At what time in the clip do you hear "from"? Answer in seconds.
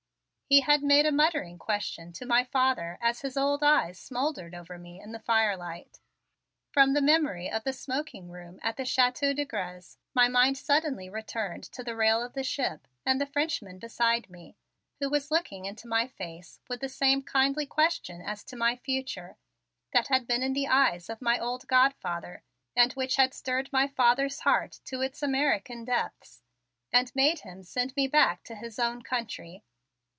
6.73-6.91